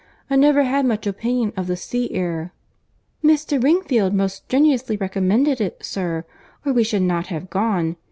[0.31, 2.53] I never had much opinion of the sea air."
[3.23, 3.61] "Mr.
[3.61, 7.97] Wingfield most strenuously recommended it, sir—or we should not have gone.